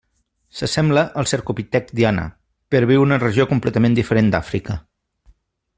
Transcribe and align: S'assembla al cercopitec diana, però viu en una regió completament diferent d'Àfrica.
S'assembla 0.59 1.01
al 1.23 1.27
cercopitec 1.31 1.91
diana, 1.99 2.23
però 2.75 2.89
viu 2.93 3.03
en 3.05 3.09
una 3.11 3.21
regió 3.25 3.49
completament 3.53 3.99
diferent 4.01 4.33
d'Àfrica. 4.37 4.81